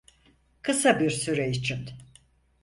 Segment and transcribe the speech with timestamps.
[0.61, 1.89] Kısa bir süre için.